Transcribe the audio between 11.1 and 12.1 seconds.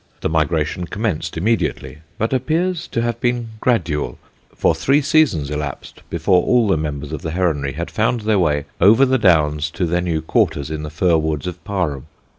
woods of Parham.